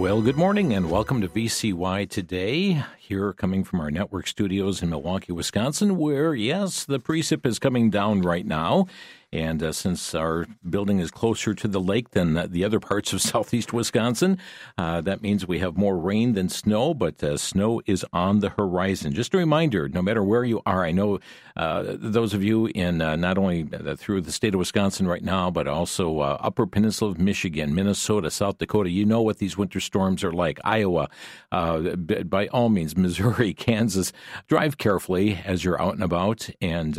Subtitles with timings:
[0.00, 2.82] Well, good morning and welcome to VCY today.
[2.98, 7.90] Here, coming from our network studios in Milwaukee, Wisconsin, where, yes, the precip is coming
[7.90, 8.86] down right now.
[9.32, 13.20] And uh, since our building is closer to the lake than the other parts of
[13.20, 14.38] southeast Wisconsin,
[14.76, 18.48] uh, that means we have more rain than snow, but uh, snow is on the
[18.50, 19.12] horizon.
[19.12, 21.20] Just a reminder no matter where you are, I know
[21.56, 23.64] uh, those of you in uh, not only
[23.96, 28.30] through the state of Wisconsin right now, but also uh, Upper Peninsula of Michigan, Minnesota,
[28.30, 30.58] South Dakota, you know what these winter storms are like.
[30.64, 31.08] Iowa,
[31.50, 34.12] by all means, Missouri, Kansas,
[34.48, 36.98] drive carefully as you're out and about and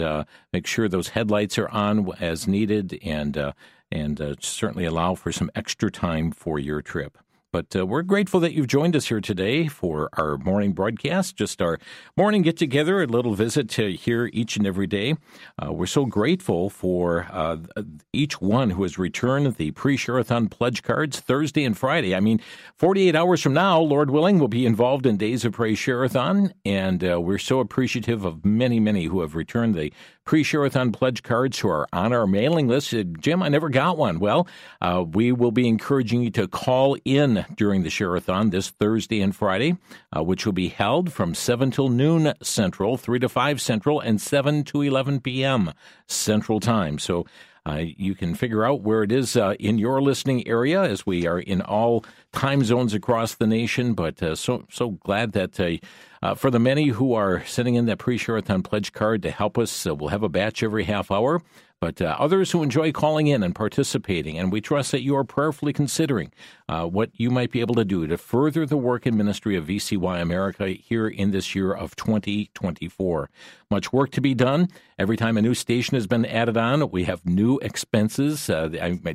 [0.54, 3.52] make sure those headlights are on as needed and uh,
[3.92, 7.18] and uh, certainly allow for some extra time for your trip.
[7.52, 11.62] But uh, we're grateful that you've joined us here today for our morning broadcast, just
[11.62, 11.80] our
[12.16, 15.16] morning get together, a little visit to here each and every day.
[15.62, 17.58] Uh, we're so grateful for uh,
[18.14, 22.16] each one who has returned the pre Shareathon pledge cards Thursday and Friday.
[22.16, 22.40] I mean,
[22.78, 27.04] 48 hours from now, Lord willing, we'll be involved in Days of Praise Shareathon, and
[27.04, 29.92] uh, we're so appreciative of many, many who have returned the
[30.26, 32.94] pre Shareathon pledge cards who are on our mailing list.
[32.94, 34.20] Uh, Jim, I never got one.
[34.20, 34.48] Well,
[34.82, 39.36] uh, we will be encouraging you to call in during the Shareathon this Thursday and
[39.36, 39.78] Friday,
[40.16, 44.22] uh, which will be held from 7 till noon Central, 3 to 5 Central, and
[44.22, 45.74] 7 to 11 p.m.
[46.08, 47.00] Central Time.
[47.00, 47.26] So
[47.66, 51.28] uh, you can figure out where it is uh, in your listening area as we
[51.28, 53.94] are in all time zones across the nation.
[53.94, 55.78] But uh, so so glad that uh,
[56.24, 59.86] uh, for the many who are sending in that pre-Shareathon pledge card to help us,
[59.86, 61.42] uh, we'll have a batch every half hour
[61.82, 64.38] but uh, others who enjoy calling in and participating.
[64.38, 66.32] And we trust that you are prayerfully considering
[66.70, 69.66] uh, what you might be able to do to further the work and ministry of
[69.66, 73.30] VCY America here in this year of 2024.
[73.72, 74.70] Much work to be done.
[75.00, 78.50] Every time a new station has been added on, we have new expenses.
[78.50, 78.70] Uh,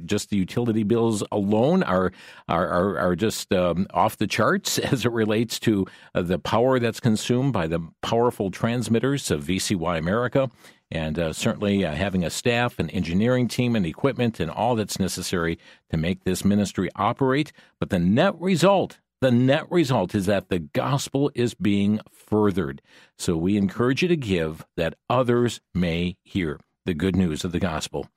[0.04, 2.10] just the utility bills alone are
[2.48, 6.80] are, are, are just um, off the charts as it relates to uh, the power
[6.80, 10.50] that's consumed by the powerful transmitters of VCY America
[10.90, 15.00] and uh, certainly uh, having a staff, an engineering team, and equipment, and all that's
[15.00, 15.58] necessary
[15.90, 17.52] to make this ministry operate.
[17.80, 22.82] But the net result, the net result is that the gospel is being furthered.
[23.18, 27.58] So we encourage you to give that others may hear the good news of the
[27.58, 28.08] gospel.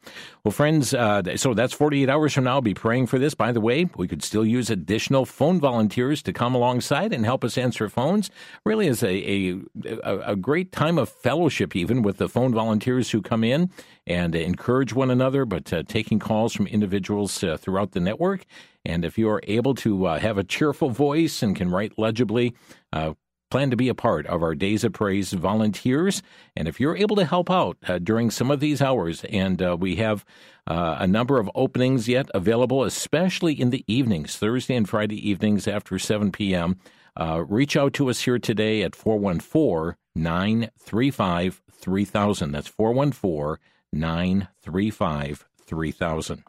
[0.43, 2.55] Well, friends, uh, so that's 48 hours from now.
[2.55, 3.33] I'll be praying for this.
[3.33, 7.43] By the way, we could still use additional phone volunteers to come alongside and help
[7.43, 8.29] us answer phones.
[8.65, 13.21] Really is a, a, a great time of fellowship, even with the phone volunteers who
[13.21, 13.69] come in
[14.07, 18.45] and encourage one another, but uh, taking calls from individuals uh, throughout the network.
[18.85, 22.55] And if you are able to uh, have a cheerful voice and can write legibly,
[22.93, 23.13] uh,
[23.49, 26.21] plan to be a part of our Days of Praise volunteers.
[26.55, 29.77] And if you're able to help out uh, during some of these hours, and uh,
[29.79, 30.23] we have
[30.67, 35.67] uh, a number of openings yet available, especially in the evenings, Thursday and Friday evenings
[35.67, 36.79] after 7 p.m.,
[37.17, 42.51] uh, reach out to us here today at 414 935 3000.
[42.51, 43.57] That's 414
[43.91, 46.43] 935 3000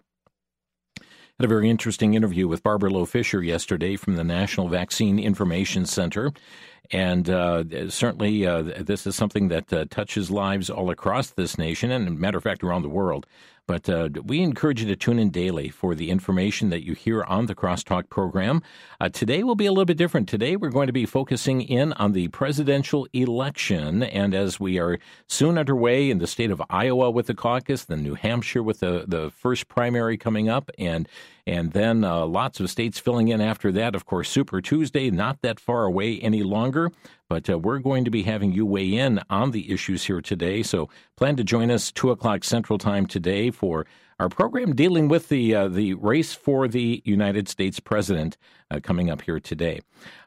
[1.40, 5.86] had a very interesting interview with Barbara Loe Fisher yesterday from the National Vaccine Information
[5.86, 6.32] Center.
[6.92, 11.90] And uh, certainly, uh, this is something that uh, touches lives all across this nation
[11.90, 13.26] and, matter of fact, around the world.
[13.70, 17.22] But uh, we encourage you to tune in daily for the information that you hear
[17.22, 18.62] on the Crosstalk program.
[19.00, 20.28] Uh, today will be a little bit different.
[20.28, 24.02] Today we're going to be focusing in on the presidential election.
[24.02, 28.02] And as we are soon underway in the state of Iowa with the caucus, then
[28.02, 31.08] New Hampshire with the, the first primary coming up, and
[31.46, 33.94] and then uh, lots of states filling in after that.
[33.94, 36.90] Of course, Super Tuesday, not that far away any longer.
[37.28, 40.64] But uh, we're going to be having you weigh in on the issues here today.
[40.64, 43.86] So plan to join us 2 o'clock Central Time today for
[44.20, 48.36] our program dealing with the uh, the race for the United States president
[48.70, 49.80] uh, coming up here today.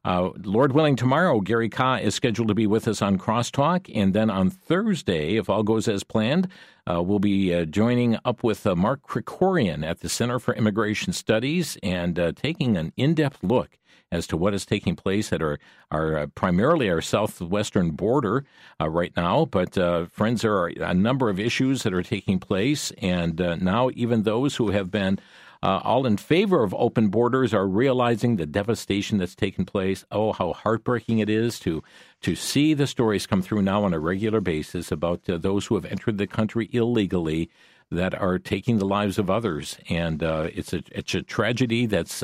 [0.03, 4.15] Uh, Lord willing, tomorrow Gary Kah is scheduled to be with us on Crosstalk, and
[4.15, 6.47] then on Thursday, if all goes as planned,
[6.89, 11.13] uh, we'll be uh, joining up with uh, Mark Krikorian at the Center for Immigration
[11.13, 13.77] Studies and taking an in-depth look
[14.13, 15.57] as to what is taking place at our,
[15.89, 18.45] our uh, primarily our southwestern border
[18.79, 19.45] uh, right now.
[19.45, 23.55] But uh, friends, there are a number of issues that are taking place, and uh,
[23.55, 25.19] now even those who have been
[25.63, 30.05] uh, all in favor of open borders are realizing the devastation that's taken place.
[30.11, 31.81] Oh, how heartbreaking it is to
[32.21, 35.75] to see the stories come through now on a regular basis about uh, those who
[35.75, 37.49] have entered the country illegally
[37.89, 42.23] that are taking the lives of others, and it's a it's a tragedy that's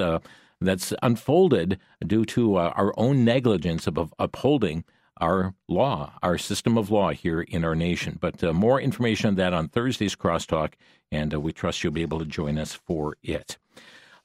[0.62, 4.84] that's unfolded due to uh, our own negligence of upholding
[5.20, 8.18] our law, our system of law here in our nation.
[8.20, 10.74] But uh, more information on that on Thursday's Crosstalk,
[11.12, 13.58] and uh, we trust you'll be able to join us for it.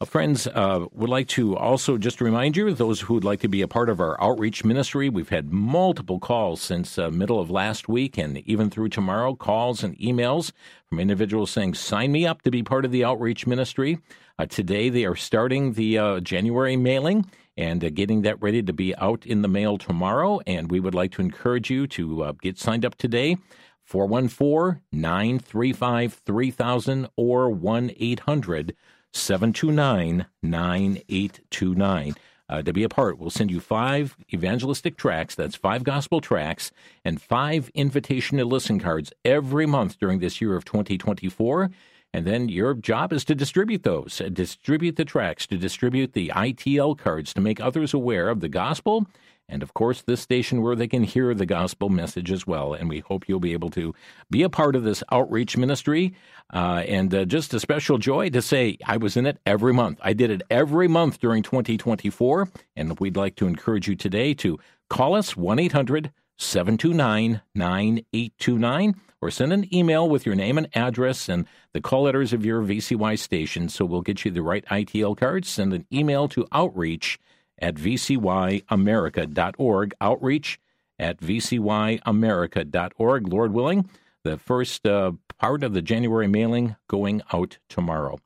[0.00, 3.48] Uh, friends, uh, would like to also just remind you, those who would like to
[3.48, 7.48] be a part of our outreach ministry, we've had multiple calls since uh, middle of
[7.48, 10.50] last week and even through tomorrow, calls and emails
[10.86, 14.00] from individuals saying, sign me up to be part of the outreach ministry.
[14.36, 18.72] Uh, today, they are starting the uh, January mailing and uh, getting that ready to
[18.72, 20.40] be out in the mail tomorrow.
[20.44, 23.36] And we would like to encourage you to get signed up today.
[23.84, 28.74] 414 935 3000 or 1 800
[29.14, 32.14] 729 9829.
[32.46, 36.72] Uh, to be a part, we'll send you five evangelistic tracts, that's five gospel tracts,
[37.04, 41.70] and five invitation to listen cards every month during this year of 2024.
[42.12, 46.30] And then your job is to distribute those, uh, distribute the tracts, to distribute the
[46.34, 49.06] ITL cards, to make others aware of the gospel
[49.48, 52.72] and of course, this station where they can hear the gospel message as well.
[52.72, 53.94] And we hope you'll be able to
[54.30, 56.14] be a part of this outreach ministry.
[56.52, 59.98] Uh, and uh, just a special joy to say I was in it every month.
[60.02, 62.48] I did it every month during 2024.
[62.76, 64.58] And we'd like to encourage you today to
[64.88, 71.28] call us 1 800 729 9829 or send an email with your name and address
[71.28, 75.16] and the call letters of your VCY station so we'll get you the right ITL
[75.16, 75.48] cards.
[75.48, 77.18] Send an email to outreach
[77.58, 80.58] at vcyamerica.org, outreach
[80.98, 83.28] at vcyamerica.org.
[83.28, 83.88] Lord willing,
[84.22, 88.18] the first uh, part of the January mailing going out tomorrow.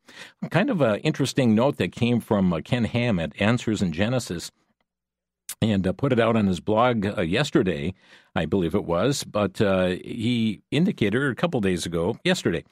[0.50, 4.50] Kind of an interesting note that came from uh, Ken Ham at Answers in Genesis
[5.60, 7.92] and uh, put it out on his blog uh, yesterday,
[8.36, 9.24] I believe it was.
[9.24, 12.62] But he indicated a couple days ago, yesterday,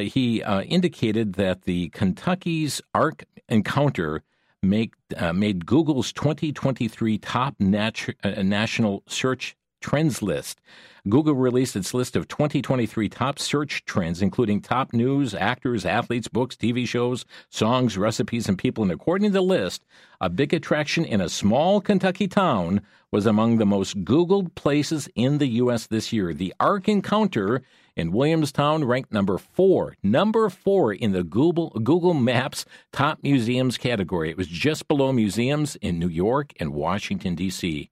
[0.00, 4.22] he indicated that the Kentucky's Ark Encounter
[4.68, 10.60] make, uh, made Google's 2023 top nat- uh, national search trends list.
[11.08, 16.56] Google released its list of 2023 top search trends, including top news, actors, athletes, books,
[16.56, 18.82] TV shows, songs, recipes, and people.
[18.82, 19.84] And according to the list,
[20.20, 22.80] a big attraction in a small Kentucky town
[23.12, 25.86] was among the most Googled places in the U.S.
[25.86, 26.34] this year.
[26.34, 27.62] The Ark Encounter
[27.96, 34.30] in Williamstown ranked number four, number four in the Google Google Maps top museums category.
[34.30, 37.90] It was just below museums in New York and Washington D.C.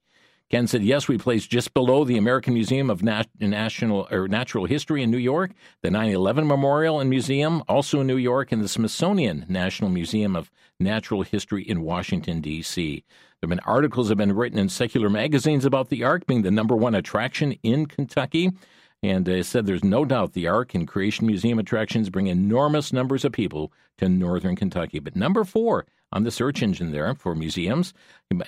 [0.51, 4.67] Ken said, "Yes, we placed just below the American Museum of Nat- National or Natural
[4.67, 5.53] History in New York,
[5.83, 10.51] the 9/11 Memorial and Museum, also in New York, and the Smithsonian National Museum of
[10.79, 13.03] Natural History in Washington D.C."
[13.41, 16.51] There have been articles have been written in secular magazines about the Ark being the
[16.51, 18.53] number one attraction in Kentucky
[19.05, 23.25] and uh, said there's no doubt the Ark and Creation Museum attractions bring enormous numbers
[23.25, 24.99] of people to northern Kentucky.
[24.99, 27.93] But number four on the search engine there for museums,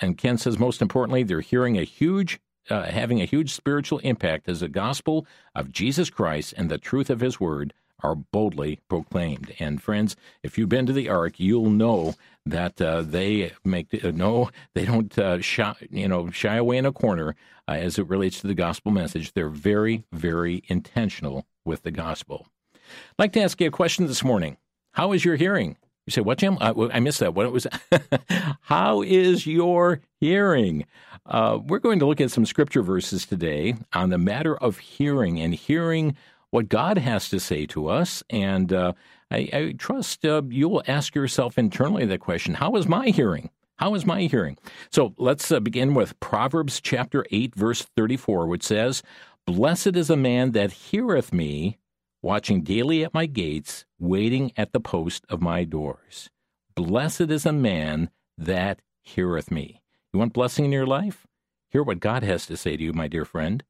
[0.01, 4.49] and Ken says most importantly, they're hearing a huge uh, having a huge spiritual impact
[4.49, 9.55] as the gospel of Jesus Christ and the truth of his word are boldly proclaimed.
[9.59, 12.15] And friends, if you've been to the Ark, you'll know
[12.45, 16.87] that uh, they make uh, no, they don't uh, shy, you know, shy away in
[16.87, 17.35] a corner
[17.69, 19.33] uh, as it relates to the gospel message.
[19.33, 22.47] They're very, very intentional with the gospel.
[22.75, 24.57] I'd like to ask you a question this morning.
[24.93, 25.77] How is your hearing?
[26.07, 26.57] You say, what, Jim?
[26.61, 27.35] Uh, I missed that.
[27.35, 27.67] What was?
[28.61, 30.87] How is your hearing?
[31.27, 35.41] Uh, we're going to look at some scripture verses today on the matter of hearing
[35.41, 36.17] and hearing
[36.57, 38.23] what God has to say to us.
[38.31, 38.95] And uh,
[39.31, 43.51] I, I, trust uh, you'll ask yourself internally the question How is my hearing?
[43.77, 44.57] How is my hearing?
[44.91, 49.03] So let's uh, begin with Proverbs chapter 8, verse 34, which says,
[49.45, 51.77] Blessed is a man that heareth me,
[52.23, 56.31] watching daily at my gates, waiting at the post of my doors.
[56.75, 58.09] Blessed is a man
[58.39, 59.83] that heareth me.
[60.15, 61.27] You want blessing in your life?
[61.69, 63.63] Hear what God has to say to you, my dear friend.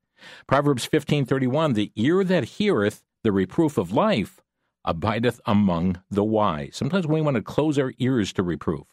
[0.47, 4.41] Proverbs 15:31 The ear that heareth the reproof of life
[4.85, 6.77] abideth among the wise.
[6.77, 8.87] Sometimes we want to close our ears to reproof.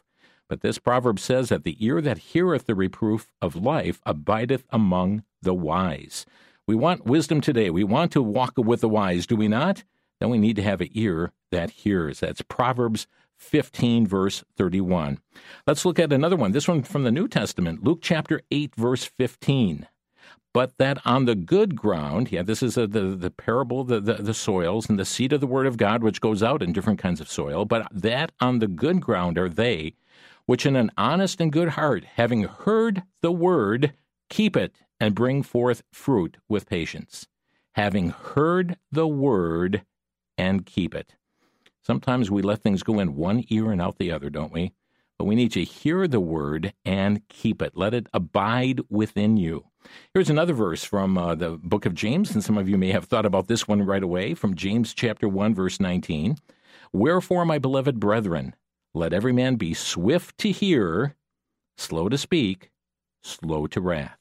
[0.49, 5.23] But this proverb says that the ear that heareth the reproof of life abideth among
[5.41, 6.25] the wise.
[6.67, 7.69] We want wisdom today.
[7.69, 9.83] We want to walk with the wise, do we not?
[10.19, 12.19] Then we need to have an ear that hears.
[12.21, 15.19] That's Proverbs 15, verse 31.
[15.67, 16.51] Let's look at another one.
[16.51, 19.87] This one from the New Testament, Luke chapter 8, verse 15
[20.53, 24.13] but that on the good ground, yeah, this is a, the, the parable, the, the,
[24.13, 26.99] the soils and the seed of the word of God, which goes out in different
[26.99, 29.95] kinds of soil, but that on the good ground are they,
[30.45, 33.93] which in an honest and good heart, having heard the word,
[34.29, 37.27] keep it and bring forth fruit with patience.
[37.73, 39.83] Having heard the word
[40.37, 41.15] and keep it.
[41.81, 44.71] Sometimes we let things go in one ear and out the other, don't we?
[45.23, 47.77] But we need to hear the word and keep it.
[47.77, 49.63] Let it abide within you.
[50.13, 53.05] Here's another verse from uh, the book of James, and some of you may have
[53.05, 56.35] thought about this one right away from James chapter 1, verse 19.
[56.91, 58.53] Wherefore, my beloved brethren,
[58.93, 61.15] let every man be swift to hear,
[61.77, 62.71] slow to speak,
[63.21, 64.19] slow to wrath.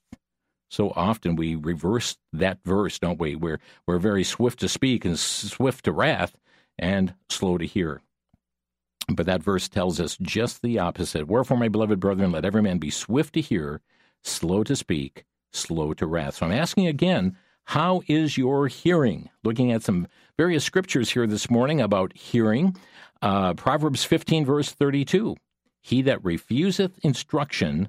[0.70, 3.34] So often we reverse that verse, don't we?
[3.34, 6.36] We're, we're very swift to speak and swift to wrath
[6.78, 8.02] and slow to hear.
[9.14, 11.26] But that verse tells us just the opposite.
[11.28, 13.80] Wherefore, my beloved brethren, let every man be swift to hear,
[14.22, 16.36] slow to speak, slow to wrath.
[16.36, 19.30] So I'm asking again, how is your hearing?
[19.44, 22.76] Looking at some various scriptures here this morning about hearing.
[23.20, 25.36] Uh, Proverbs 15, verse 32.
[25.80, 27.88] He that refuseth instruction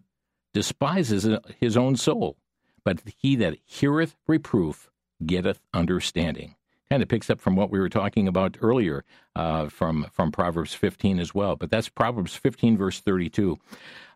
[0.54, 1.28] despises
[1.60, 2.38] his own soul,
[2.84, 4.90] but he that heareth reproof
[5.26, 6.56] getteth understanding
[6.94, 9.04] kind of picks up from what we were talking about earlier
[9.36, 11.56] uh, from from Proverbs 15 as well.
[11.56, 13.58] But that's Proverbs 15 verse 32.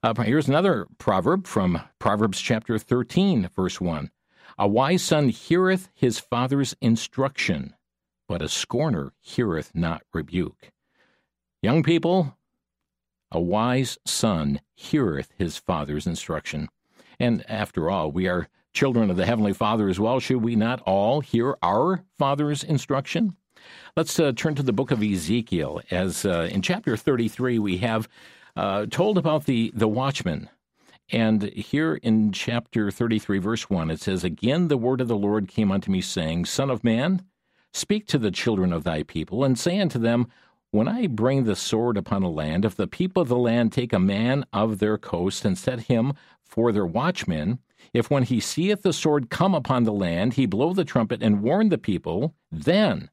[0.04, 4.12] Uh, here's another proverb from Proverbs chapter 13 verse 1.
[4.60, 7.74] A wise son heareth his father's instruction,
[8.28, 10.70] but a scorner heareth not rebuke.
[11.64, 12.38] Young people,
[13.32, 16.70] a wise son heareth his father's instruction.
[17.20, 20.82] And after all, we are children of the Heavenly Father as well, should we not
[20.82, 23.36] all hear our Father's instruction?
[23.96, 25.82] Let's uh, turn to the book of Ezekiel.
[25.90, 28.08] As uh, in chapter 33, we have
[28.56, 30.50] uh, told about the, the watchman.
[31.10, 35.48] And here in chapter 33, verse 1, it says, Again the word of the Lord
[35.48, 37.24] came unto me, saying, Son of man,
[37.72, 40.28] speak to the children of thy people, and say unto them,
[40.72, 43.94] When I bring the sword upon a land, if the people of the land take
[43.94, 47.60] a man of their coast and set him for their watchman,
[47.94, 51.42] if when he seeth the sword come upon the land, he blow the trumpet and
[51.42, 53.10] warn the people, then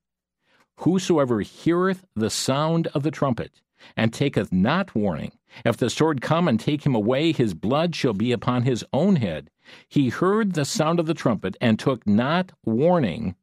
[0.78, 3.61] whosoever heareth the sound of the trumpet,
[3.97, 5.33] and taketh not warning,
[5.64, 9.16] if the sword come and take him away, his blood shall be upon his own
[9.16, 9.50] head.
[9.88, 13.37] He heard the sound of the trumpet, and took not warning,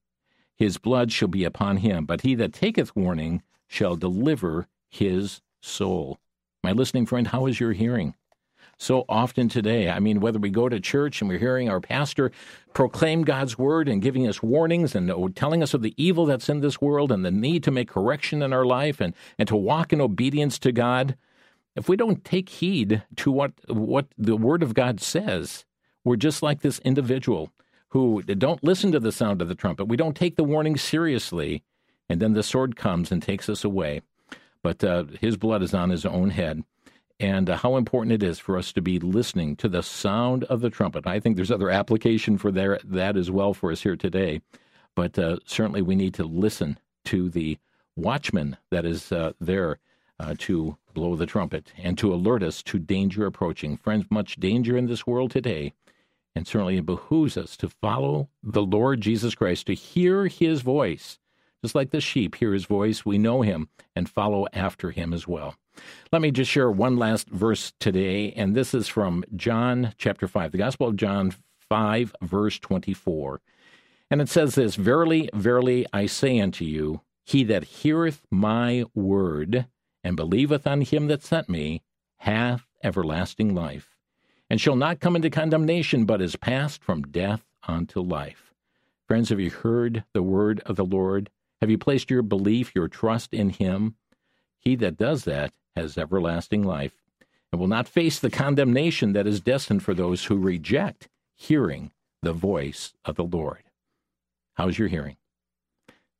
[0.56, 2.06] his blood shall be upon him.
[2.06, 6.20] But he that taketh warning shall deliver his soul.
[6.64, 8.14] My listening friend, how is your hearing?
[8.82, 9.90] So often today.
[9.90, 12.32] I mean, whether we go to church and we're hearing our pastor
[12.74, 16.62] proclaim God's word and giving us warnings and telling us of the evil that's in
[16.62, 19.94] this world and the need to make correction in our life and, and to walk
[19.94, 21.16] in obedience to God,
[21.76, 25.64] if we don't take heed to what, what the word of God says,
[26.04, 27.52] we're just like this individual
[27.90, 29.86] who don't listen to the sound of the trumpet.
[29.86, 31.62] We don't take the warning seriously,
[32.10, 34.02] and then the sword comes and takes us away.
[34.64, 36.64] But uh, his blood is on his own head
[37.22, 40.60] and uh, how important it is for us to be listening to the sound of
[40.62, 41.06] the trumpet.
[41.06, 44.42] I think there's other application for there, that as well for us here today,
[44.96, 47.60] but uh, certainly we need to listen to the
[47.96, 49.78] watchman that is uh, there
[50.20, 53.78] uh, to blow the trumpet and to alert us to danger approaching.
[53.78, 55.74] Friends, much danger in this world today,
[56.36, 61.20] and certainly it behooves us to follow the Lord Jesus Christ, to hear his voice.
[61.62, 65.28] Just like the sheep hear his voice, we know him and follow after him as
[65.28, 65.56] well.
[66.12, 70.52] Let me just share one last verse today, and this is from John chapter 5,
[70.52, 71.34] the Gospel of John
[71.70, 73.40] 5, verse 24.
[74.10, 79.68] And it says this Verily, verily, I say unto you, he that heareth my word
[80.04, 81.82] and believeth on him that sent me
[82.18, 83.96] hath everlasting life,
[84.50, 88.54] and shall not come into condemnation, but is passed from death unto life.
[89.08, 91.30] Friends, have you heard the word of the Lord?
[91.62, 93.96] Have you placed your belief, your trust in him?
[94.60, 96.94] He that does that has everlasting life
[97.52, 102.34] and will not face the condemnation that is destined for those who reject hearing the
[102.34, 103.64] voice of the Lord.
[104.56, 105.18] How's your hearing?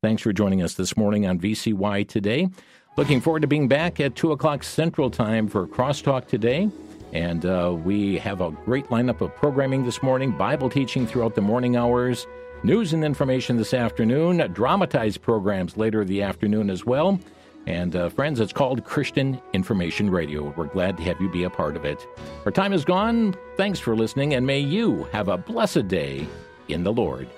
[0.02, 2.48] Thanks for joining us this morning on VCY Today.
[2.96, 6.68] Looking forward to being back at 2 o'clock Central Time for Crosstalk today.
[7.12, 11.40] And uh, we have a great lineup of programming this morning, Bible teaching throughout the
[11.40, 12.26] morning hours,
[12.64, 17.20] news and information this afternoon, dramatized programs later in the afternoon as well.
[17.66, 20.52] And uh, friends, it's called Christian Information Radio.
[20.56, 22.06] We're glad to have you be a part of it.
[22.44, 23.36] Our time is gone.
[23.56, 26.26] Thanks for listening, and may you have a blessed day
[26.68, 27.28] in the Lord.